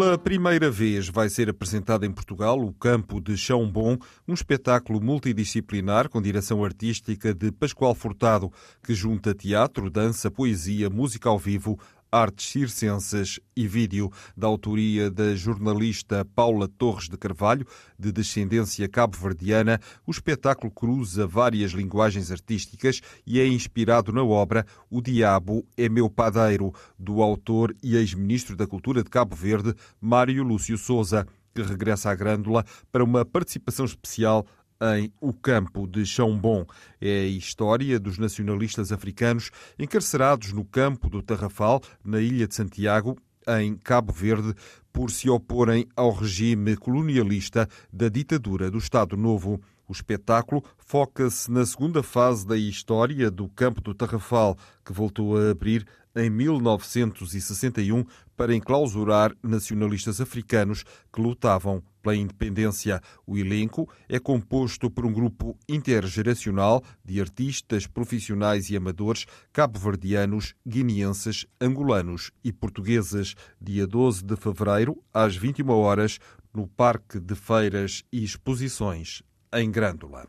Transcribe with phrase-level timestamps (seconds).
[0.00, 4.98] Pela primeira vez vai ser apresentado em Portugal o Campo de Chão Bom, um espetáculo
[4.98, 8.50] multidisciplinar com direção artística de Pascoal Furtado,
[8.82, 11.78] que junta teatro, dança, poesia, música ao vivo,
[12.12, 17.66] Artes Circenses e Vídeo, da autoria da jornalista Paula Torres de Carvalho,
[17.98, 25.00] de descendência cabo-verdiana, o espetáculo cruza várias linguagens artísticas e é inspirado na obra O
[25.00, 30.76] Diabo é Meu Padeiro, do autor e ex-ministro da Cultura de Cabo Verde, Mário Lúcio
[30.76, 34.46] Souza, que regressa à Grândola para uma participação especial
[34.80, 36.64] em O Campo de Chão Bom.
[37.00, 43.18] É a história dos nacionalistas africanos encarcerados no campo do Tarrafal, na Ilha de Santiago,
[43.46, 44.54] em Cabo Verde,
[44.92, 49.60] por se oporem ao regime colonialista da ditadura do Estado Novo.
[49.88, 55.50] O espetáculo foca-se na segunda fase da história do campo do Tarrafal, que voltou a
[55.50, 58.04] abrir em 1961
[58.36, 63.00] para enclausurar nacionalistas africanos que lutavam pela independência.
[63.26, 71.46] O elenco é composto por um grupo intergeracional de artistas profissionais e amadores cabo-verdianos, guineenses,
[71.60, 73.34] angolanos e portugueses.
[73.60, 76.18] Dia 12 de fevereiro, às 21 horas,
[76.52, 79.22] no Parque de Feiras e Exposições,
[79.52, 80.26] em Grândola.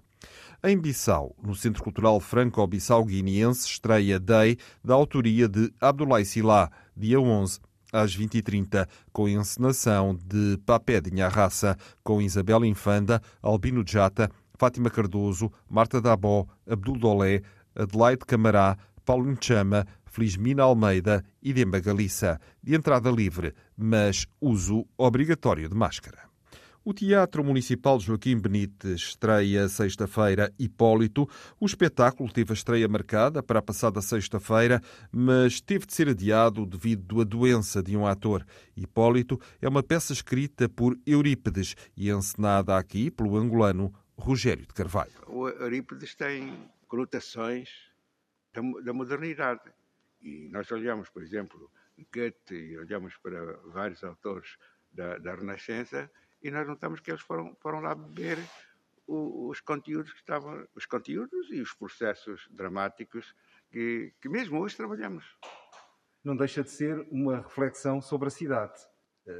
[0.63, 7.19] Em Bissau, no Centro Cultural Franco-Bissau Guineense, estreia Day, da autoria de Abdoulaye Silá, dia
[7.19, 7.59] 11,
[7.91, 15.51] às 20h30, com encenação de Papé de Raça, com Isabel Infanda, Albino Jata, Fátima Cardoso,
[15.67, 17.41] Marta Dabó, Abdul Dolé,
[17.73, 25.67] Adelaide Camará, Paulo Chama, Felizmina Almeida e Demba Galissa, de entrada livre, mas uso obrigatório
[25.67, 26.30] de máscara.
[26.83, 31.29] O Teatro Municipal Joaquim Benite estreia sexta-feira Hipólito.
[31.59, 34.81] O espetáculo teve a estreia marcada para a passada sexta-feira,
[35.11, 38.43] mas teve de ser adiado devido à doença de um ator.
[38.75, 45.11] Hipólito é uma peça escrita por Eurípides e encenada aqui pelo angolano Rogério de Carvalho.
[45.27, 47.69] O Eurípides tem conotações
[48.83, 49.71] da modernidade.
[50.19, 51.69] E nós olhamos, por exemplo,
[52.11, 53.39] Goethe e olhamos para
[53.71, 54.57] vários autores
[54.91, 56.09] da, da Renascença
[56.41, 58.37] e nós notamos que eles foram, foram lá beber
[59.07, 63.35] o, os conteúdos que estavam, os conteúdos e os processos dramáticos
[63.71, 65.37] que, que mesmo hoje trabalhamos.
[66.23, 68.79] Não deixa de ser uma reflexão sobre a cidade.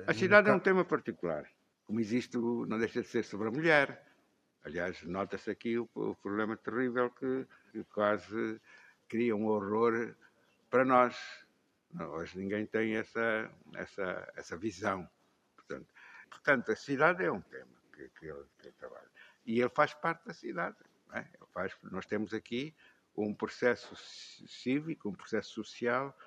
[0.08, 1.48] A cidade é um tema particular.
[1.86, 4.04] Como existe, não deixa de ser sobre a mulher.
[4.64, 8.62] Aliás, nota-se aqui o, o, problema terrível que, que, quase
[9.08, 10.16] cria um horror
[10.70, 11.18] para nós.
[12.12, 15.10] Hoje ninguém tem essa, essa, essa visão.
[16.32, 19.12] Portanto, a cidade é um tema que, que, ele, que ele trabalha.
[19.46, 20.78] E ele faz parte da cidade.
[21.14, 21.28] É?
[21.54, 22.74] Faz, nós temos aqui
[23.16, 23.94] um processo
[24.48, 26.18] cívico, um processo social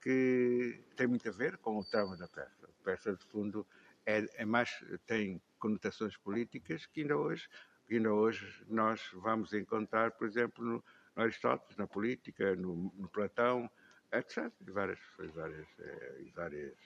[0.00, 2.68] que tem muito a ver com o trama da peça.
[2.68, 3.66] A peça, de fundo,
[4.04, 7.48] é, é mais, tem conotações políticas que ainda hoje,
[7.86, 10.84] que ainda hoje nós vamos encontrar, por exemplo, no,
[11.16, 13.70] no Aristóteles, na política, no, no Platão,
[14.12, 14.52] etc.
[14.60, 14.98] Várias,
[15.34, 16.76] várias, eh, várias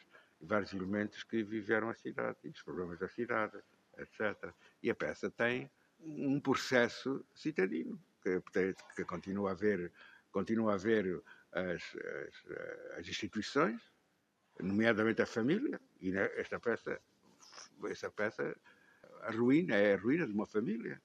[0.41, 3.59] vários elementos que viveram a cidade os problemas da cidade,
[3.99, 4.53] etc.
[4.82, 8.41] E a peça tem um processo citadino que,
[8.94, 9.93] que continua a ver,
[10.31, 10.78] continua a
[11.53, 13.81] as, as, as instituições,
[14.60, 17.00] nomeadamente a família, e esta peça,
[17.84, 18.56] esta peça
[19.22, 21.00] a ruína é a ruína de uma família.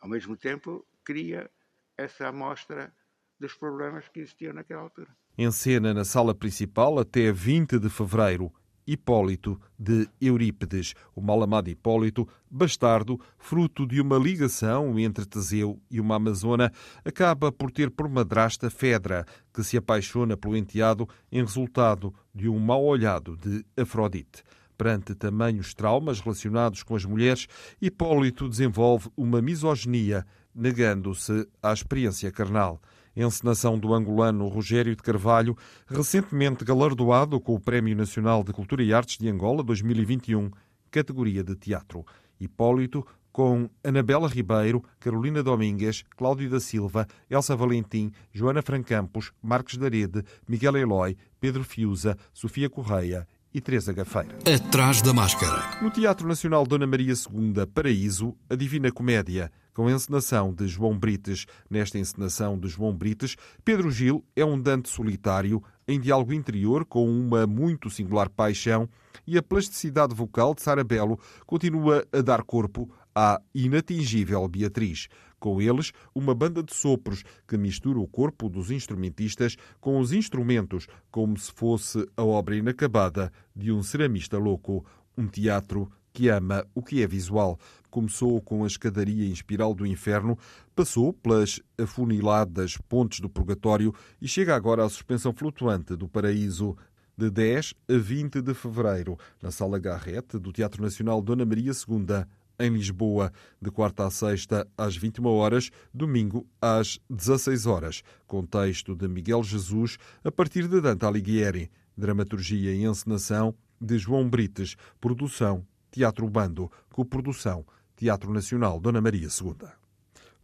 [0.00, 1.50] Ao mesmo tempo, cria
[1.96, 2.92] essa amostra
[3.38, 5.08] dos problemas que existiam naquela altura.
[5.36, 8.52] Em cena na sala principal até 20 de fevereiro.
[8.88, 16.14] Hipólito de Eurípides, o mal-amado Hipólito, bastardo, fruto de uma ligação entre Teseu e uma
[16.14, 16.72] amazona,
[17.04, 22.58] acaba por ter por madrasta Fedra, que se apaixona pelo enteado em resultado de um
[22.58, 24.42] mau olhado de Afrodite.
[24.78, 27.46] Perante tamanhos traumas relacionados com as mulheres,
[27.82, 30.24] Hipólito desenvolve uma misoginia,
[30.54, 32.80] negando-se à experiência carnal
[33.22, 35.56] encenação do angolano Rogério de Carvalho,
[35.86, 40.50] recentemente galardoado com o Prémio Nacional de Cultura e Artes de Angola 2021,
[40.90, 42.04] categoria de teatro.
[42.40, 50.24] Hipólito com Anabela Ribeiro, Carolina Domingues, Cláudio da Silva, Elsa Valentim, Joana Francampos, Marcos Darede,
[50.48, 54.38] Miguel Eloy, Pedro Fiuza, Sofia Correia e Teresa Gafeira.
[54.54, 55.80] Atrás da máscara.
[55.80, 60.98] No Teatro Nacional Dona Maria II, Paraíso, a Divina Comédia, com a encenação de João
[60.98, 61.46] Brites.
[61.70, 67.08] Nesta encenação de João Brites, Pedro Gil é um Dante solitário, em diálogo interior com
[67.08, 68.88] uma muito singular paixão,
[69.24, 71.16] e a plasticidade vocal de Sara Belo
[71.46, 75.06] continua a dar corpo à inatingível Beatriz.
[75.38, 80.88] Com eles, uma banda de sopros que mistura o corpo dos instrumentistas com os instrumentos,
[81.08, 84.84] como se fosse a obra inacabada de um ceramista louco.
[85.16, 87.56] Um teatro que ama o que é visual.
[87.88, 90.36] Começou com a escadaria em espiral do inferno,
[90.74, 96.76] passou pelas afuniladas pontes do purgatório e chega agora à suspensão flutuante do paraíso.
[97.16, 102.24] De 10 a 20 de fevereiro, na Sala Garrete do Teatro Nacional Dona Maria II,
[102.60, 108.94] em Lisboa, de quarta a sexta às 21 horas, domingo às 16 horas, com texto
[108.94, 115.66] de Miguel Jesus a partir de Dante Alighieri, dramaturgia e encenação de João Brites, produção
[115.90, 117.64] Teatro Bando, coprodução
[117.96, 119.68] Teatro Nacional Dona Maria II.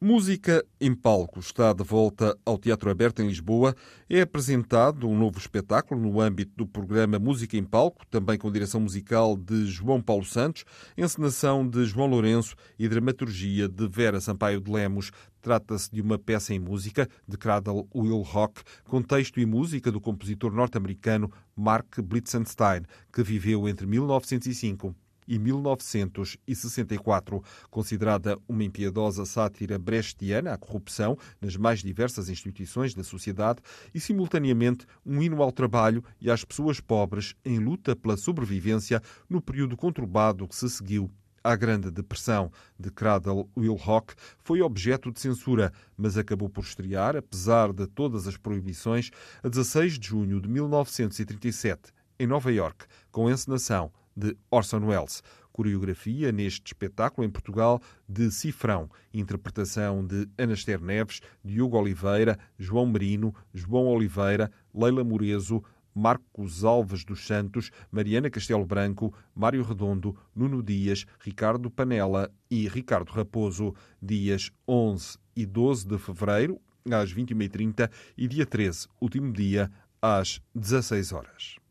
[0.01, 3.75] Música em Palco está de volta ao Teatro Aberto em Lisboa.
[4.11, 8.81] É apresentado um novo espetáculo no âmbito do programa Música em Palco, também com direção
[8.81, 10.65] musical de João Paulo Santos,
[10.99, 15.11] encenação de João Lourenço e dramaturgia de Vera Sampaio de Lemos.
[15.41, 20.01] Trata-se de uma peça em música de Cradle Will Rock, com texto e música do
[20.03, 24.95] compositor norte-americano Mark Blitzenstein, que viveu entre 1905
[25.27, 33.61] e 1964, considerada uma impiedosa sátira brechtiana à corrupção nas mais diversas instituições da sociedade
[33.95, 39.41] e, simultaneamente, um hino ao trabalho e às pessoas pobres em luta pela sobrevivência no
[39.41, 41.11] período conturbado que se seguiu
[41.45, 42.51] à Grande Depressão
[42.81, 48.27] de Cradle Will Rock foi objeto de censura, mas acabou por estrear, apesar de todas
[48.27, 49.11] as proibições,
[49.43, 55.23] a 16 de junho de 1937, em Nova York, com encenação de Orson Welles.
[55.53, 58.91] Coreografia neste espetáculo em Portugal de Cifrão.
[59.13, 65.63] Interpretação de Anaster Neves, Diogo Oliveira, João Merino, João Oliveira, Leila Morezo,
[65.95, 73.13] Marcos Alves dos Santos, Mariana Castelo Branco, Mário Redondo, Nuno Dias, Ricardo Panela e Ricardo
[73.13, 73.75] Raposo.
[74.03, 79.71] Dias 11 e 12 de fevereiro, às 21h30 e dia 13, último dia,
[80.03, 81.64] às 16 horas.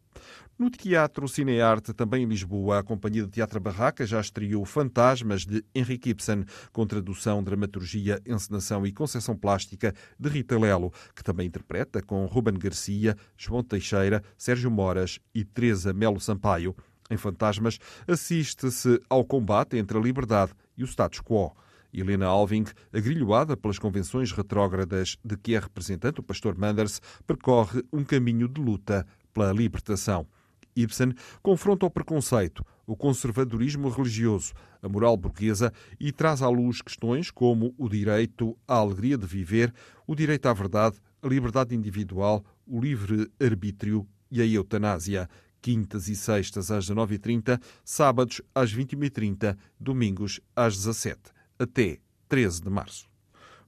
[0.57, 5.65] No Teatro Cinearte, também em Lisboa, a Companhia de Teatro Barraca já estreou Fantasmas de
[5.73, 12.03] Henrique Ibsen, com tradução, dramaturgia, encenação e concepção plástica de Rita Lelo, que também interpreta
[12.03, 16.75] com Ruben Garcia, João Teixeira, Sérgio Moras e Teresa Melo Sampaio.
[17.09, 21.51] Em Fantasmas, assiste-se ao combate entre a liberdade e o status quo.
[21.91, 28.03] Helena Alving, agrilhoada pelas convenções retrógradas de que é representante o pastor Manders, percorre um
[28.03, 30.27] caminho de luta pela libertação.
[30.75, 37.31] Ibsen confronta o preconceito, o conservadorismo religioso, a moral burguesa e traz à luz questões
[37.31, 39.73] como o direito à alegria de viver,
[40.05, 45.29] o direito à verdade, a liberdade individual, o livre arbítrio e a eutanásia.
[45.61, 53.07] Quintas e sextas às 19h30, sábados às 21h30, domingos às 17 até 13 de março.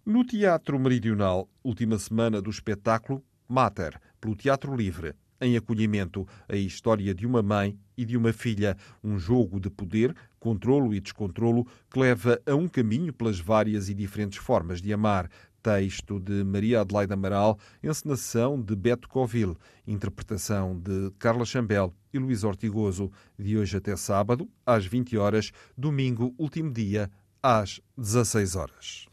[0.05, 7.13] No Teatro Meridional, última semana do espetáculo Mater, pelo Teatro Livre, em acolhimento a história
[7.13, 11.99] de uma mãe e de uma filha, um jogo de poder, controlo e descontrolo que
[11.99, 15.29] leva a um caminho pelas várias e diferentes formas de amar.
[15.61, 22.43] Texto de Maria Adelaide Amaral, encenação de Beto Covil, interpretação de Carla Chambel e Luís
[22.43, 27.09] Ortigoso, de hoje até sábado, às 20 horas, domingo, último dia,
[27.41, 29.07] às 16 horas.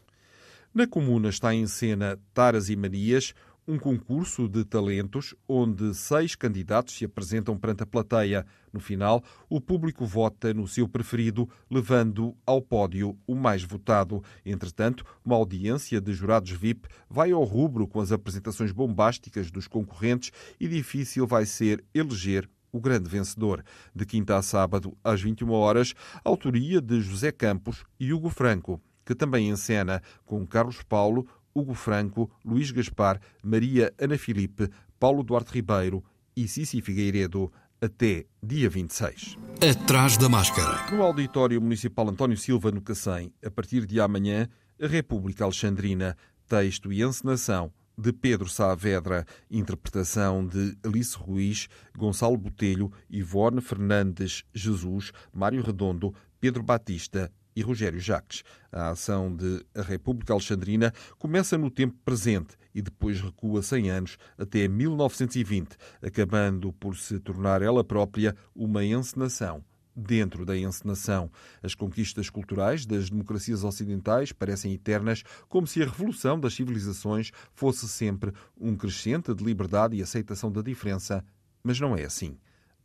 [0.73, 3.33] Na comuna está em cena Taras e Manias,
[3.67, 8.45] um concurso de talentos onde seis candidatos se apresentam perante a plateia.
[8.71, 14.23] No final, o público vota no seu preferido, levando ao pódio o mais votado.
[14.45, 20.31] Entretanto, uma audiência de jurados VIP vai ao rubro com as apresentações bombásticas dos concorrentes
[20.59, 23.63] e difícil vai ser eleger o grande vencedor.
[23.95, 25.93] De quinta a sábado, às 21 horas,
[26.23, 32.29] autoria de José Campos e Hugo Franco que também encena com Carlos Paulo, Hugo Franco,
[32.43, 34.69] Luís Gaspar, Maria Ana Filipe,
[34.99, 36.03] Paulo Duarte Ribeiro
[36.35, 39.37] e Cici Figueiredo até dia 26.
[39.69, 40.89] Atrás da máscara.
[40.91, 44.47] No Auditório Municipal António Silva, no Cacém, a partir de amanhã,
[44.81, 46.17] a República Alexandrina,
[46.47, 55.11] texto e encenação de Pedro Saavedra, interpretação de Alice Ruiz, Gonçalo Botelho, Ivone Fernandes Jesus,
[55.33, 58.43] Mário Redondo, Pedro Batista e Rogério Jacques.
[58.71, 64.17] A ação de A República Alexandrina começa no tempo presente e depois recua 100 anos
[64.37, 69.63] até 1920, acabando por se tornar ela própria uma encenação
[69.95, 71.29] dentro da encenação.
[71.61, 77.87] As conquistas culturais das democracias ocidentais parecem eternas, como se a revolução das civilizações fosse
[77.87, 81.23] sempre um crescente de liberdade e aceitação da diferença.
[81.63, 82.37] Mas não é assim.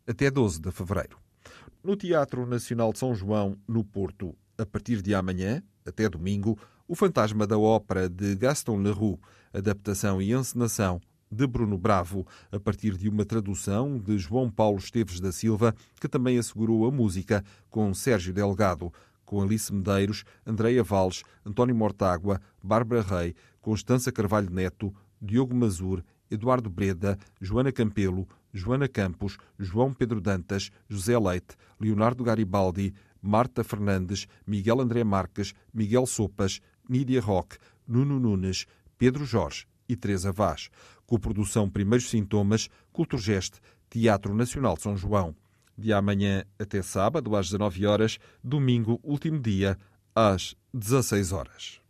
[0.06, 1.18] Até 12 de fevereiro.
[1.82, 6.94] No Teatro Nacional de São João, no Porto, a partir de amanhã, até domingo, O
[6.96, 9.20] Fantasma da Ópera de Gaston Leroux,
[9.52, 11.00] adaptação e encenação
[11.30, 16.08] de Bruno Bravo, a partir de uma tradução de João Paulo Esteves da Silva, que
[16.08, 18.92] também assegurou a música com Sérgio Delgado,
[19.24, 26.68] com Alice Medeiros, Andreia Valles, António Mortágua, Bárbara Rei, Constança Carvalho Neto, Diogo Mazur, Eduardo
[26.68, 34.80] Breda, Joana Campelo, Joana Campos, João Pedro Dantas, José Leite, Leonardo Garibaldi, Marta Fernandes, Miguel
[34.80, 40.70] André Marques, Miguel Sopas, Nídia Roque, Nuno Nunes, Pedro Jorge e Teresa Vaz.
[41.06, 45.34] Coprodução Primeiros Sintomas, Culturgeste, Teatro Nacional de São João.
[45.76, 49.78] De amanhã até sábado, às 19 horas, domingo, último dia,
[50.14, 51.80] às 16 horas.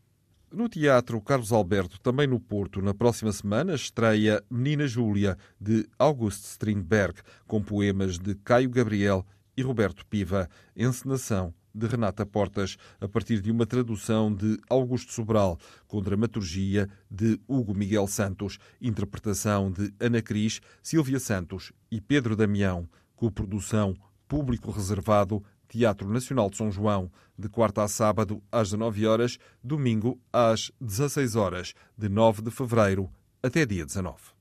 [0.51, 6.45] No Teatro Carlos Alberto, também no Porto, na próxima semana, estreia Menina Júlia, de August
[6.45, 9.27] Strindberg, com poemas de Caio Gabriel
[9.59, 15.59] e Roberto Piva, encenação de Renata Portas, a partir de uma tradução de Augusto Sobral,
[15.89, 22.89] com dramaturgia de Hugo Miguel Santos, interpretação de Ana Cris, Silvia Santos e Pedro Damião,
[23.17, 23.97] coprodução
[24.29, 30.21] Público Reservado, Teatro Nacional de São João, de quarta a sábado às 19 horas, domingo
[30.33, 33.11] às 16 horas, de 9 de fevereiro
[33.43, 34.39] até dia 19.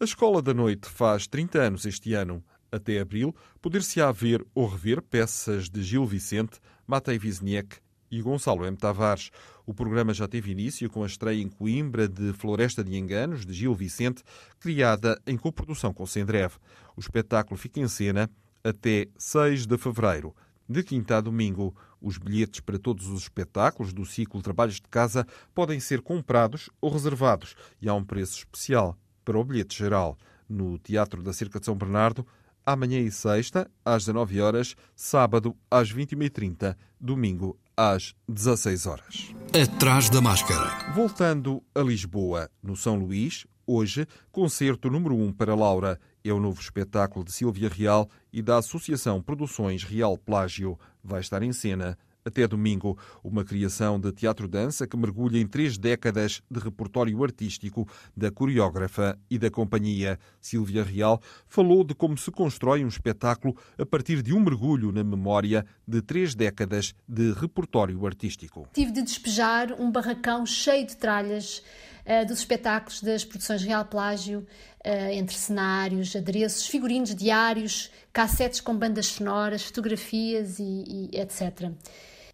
[0.00, 2.42] A Escola da Noite faz 30 anos este ano.
[2.70, 7.78] Até abril, poder-se-á ver ou rever peças de Gil Vicente, Matei Wisniewski
[8.10, 8.76] e Gonçalo M.
[8.76, 9.30] Tavares.
[9.66, 13.52] O programa já teve início com a estreia em Coimbra de Floresta de Enganos, de
[13.52, 14.22] Gil Vicente,
[14.58, 16.54] criada em coprodução com o Sendrev.
[16.96, 18.30] O espetáculo fica em cena
[18.64, 20.34] até 6 de fevereiro.
[20.68, 25.26] De quinta a domingo, os bilhetes para todos os espetáculos do ciclo Trabalhos de Casa
[25.54, 30.18] podem ser comprados ou reservados e há um preço especial para o bilhete geral.
[30.48, 32.26] No Teatro da Cerca de São Bernardo,
[32.72, 39.34] amanhã e sexta, às 19 horas, sábado, às 21h30, domingo, às 16 horas.
[39.54, 40.92] Atrás da máscara.
[40.92, 45.98] Voltando a Lisboa, no São Luís, hoje, concerto número 1 para Laura.
[46.22, 50.78] É o novo espetáculo de Silvia Real e da Associação Produções Real Plágio.
[51.02, 51.96] Vai estar em cena
[52.28, 58.30] até domingo, uma criação de teatro-dança que mergulha em três décadas de repertório artístico da
[58.30, 60.18] coreógrafa e da companhia.
[60.40, 65.02] Silvia Real falou de como se constrói um espetáculo a partir de um mergulho na
[65.02, 68.68] memória de três décadas de repertório artístico.
[68.72, 71.62] Tive de despejar um barracão cheio de tralhas
[72.04, 74.40] uh, dos espetáculos das produções Real Plágio,
[74.84, 81.72] uh, entre cenários, adereços, figurinos diários, cassetes com bandas sonoras, fotografias e, e etc.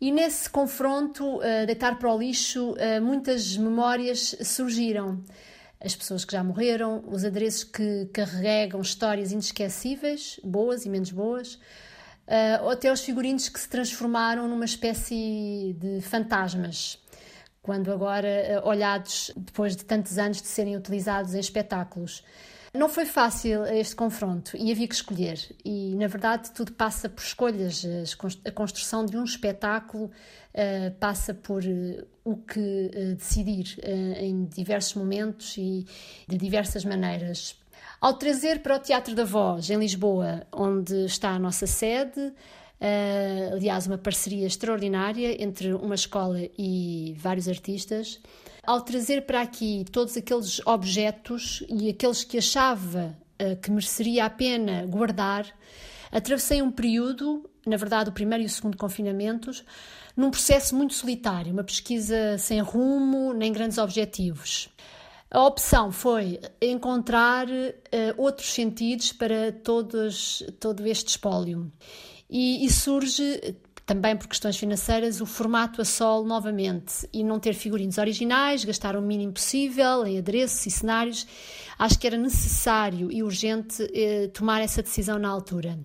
[0.01, 5.23] E nesse confronto, uh, deitar para o lixo, uh, muitas memórias surgiram.
[5.81, 11.55] As pessoas que já morreram, os adereços que carregam histórias inesquecíveis, boas e menos boas,
[11.55, 16.99] uh, ou até os figurinos que se transformaram numa espécie de fantasmas,
[17.63, 22.23] quando agora olhados depois de tantos anos de serem utilizados em espetáculos.
[22.75, 25.39] Não foi fácil este confronto e havia que escolher.
[25.65, 27.87] E, na verdade, tudo passa por escolhas.
[28.45, 33.79] A construção de um espetáculo uh, passa por uh, o que uh, decidir
[34.19, 35.87] em diversos momentos e
[36.27, 37.57] de diversas maneiras.
[38.01, 42.33] Ao trazer para o Teatro da Voz, em Lisboa, onde está a nossa sede,
[42.81, 48.21] Uh, aliás, uma parceria extraordinária entre uma escola e vários artistas
[48.67, 54.31] ao trazer para aqui todos aqueles objetos e aqueles que achava uh, que mereceria a
[54.31, 55.47] pena guardar,
[56.11, 59.65] atravessei um período, na verdade o primeiro e o segundo confinamentos,
[60.17, 64.69] num processo muito solitário, uma pesquisa sem rumo nem grandes objetivos.
[65.31, 67.83] A opção foi encontrar uh,
[68.17, 71.73] outros sentidos para todos, todo este espólio.
[72.37, 73.55] E, e surge
[73.87, 78.97] também por questões financeiras, o formato a solo novamente e não ter figurinos originais, gastar
[78.97, 81.29] o mínimo possível em adereços e cenários.
[81.79, 85.79] Acho que era necessário e urgente eh, tomar essa decisão na altura.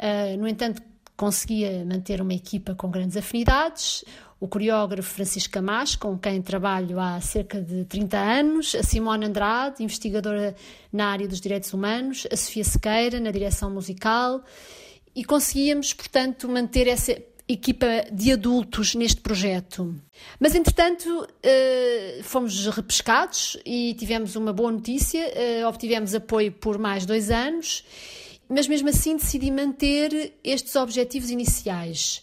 [0.00, 0.80] Uh, no entanto,
[1.16, 4.06] conseguia manter uma equipa com grandes afinidades.
[4.40, 9.82] O coreógrafo Francisco Camacho, com quem trabalho há cerca de 30 anos, a Simone Andrade,
[9.82, 10.54] investigadora
[10.90, 14.42] na área dos direitos humanos, a Sofia Sequeira, na direção musical,
[15.14, 17.16] e conseguíamos, portanto, manter essa,
[17.48, 19.94] equipa de adultos neste projeto.
[20.40, 27.04] Mas, entretanto, eh, fomos repescados e tivemos uma boa notícia, eh, obtivemos apoio por mais
[27.04, 27.84] dois anos,
[28.48, 32.22] mas mesmo assim decidi manter estes objetivos iniciais.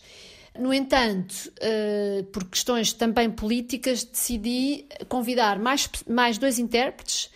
[0.58, 7.30] No entanto, eh, por questões também políticas, decidi convidar mais, mais dois intérpretes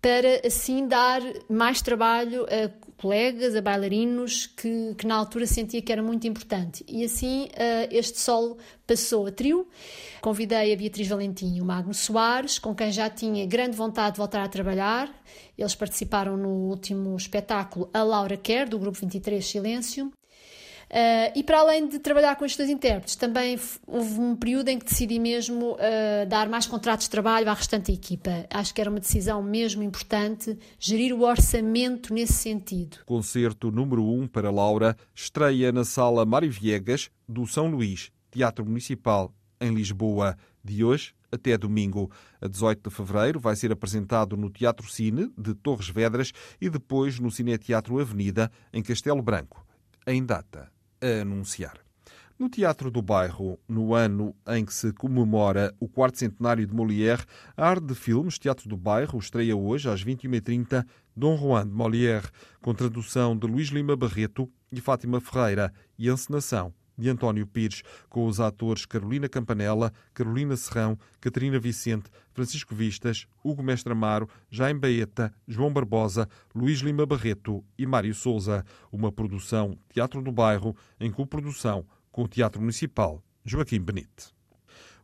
[0.00, 2.68] para assim dar mais trabalho a
[3.02, 6.84] colegas, a bailarinos, que, que na altura sentia que era muito importante.
[6.88, 8.56] E assim uh, este solo
[8.86, 9.66] passou a trio.
[10.20, 14.18] Convidei a Beatriz Valentim e o Magno Soares, com quem já tinha grande vontade de
[14.18, 15.12] voltar a trabalhar.
[15.58, 20.12] Eles participaram no último espetáculo A Laura Quer, do grupo 23 Silêncio.
[20.92, 24.84] Uh, e para além de trabalhar com estes intérpretes, também houve um período em que
[24.84, 28.44] decidi mesmo uh, dar mais contratos de trabalho à restante equipa.
[28.50, 32.98] Acho que era uma decisão mesmo importante, gerir o orçamento nesse sentido.
[33.06, 38.62] Concerto número 1 um para Laura estreia na Sala Mário Viegas, do São Luís, Teatro
[38.62, 42.10] Municipal, em Lisboa, de hoje até domingo.
[42.38, 47.18] A 18 de fevereiro vai ser apresentado no Teatro Cine, de Torres Vedras, e depois
[47.18, 49.66] no Cineteatro Avenida, em Castelo Branco.
[50.06, 50.71] Em data
[51.02, 51.74] a anunciar.
[52.38, 57.24] No Teatro do Bairro, no ano em que se comemora o quarto centenário de Molière,
[57.56, 62.28] a Arte de Filmes Teatro do Bairro estreia hoje às 21h30 Dom Juan de Molière,
[62.60, 68.26] com tradução de Luís Lima Barreto e Fátima Ferreira e encenação de António Pires, com
[68.26, 75.32] os atores Carolina Campanella, Carolina Serrão, Catarina Vicente, Francisco Vistas, Hugo Mestre Amaro, Jaime Baeta,
[75.46, 78.64] João Barbosa, Luís Lima Barreto e Mário Souza.
[78.90, 84.32] Uma produção Teatro do Bairro, em coprodução com o Teatro Municipal Joaquim Benite.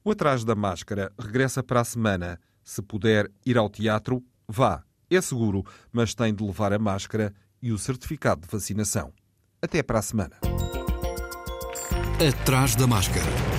[0.04, 2.40] O Atrás da Máscara regressa para a semana.
[2.62, 4.84] Se puder ir ao teatro, vá.
[5.10, 9.12] É seguro, mas tem de levar a máscara e o certificado de vacinação.
[9.60, 10.36] Até para a semana.
[12.20, 13.57] Atrás da Máscara.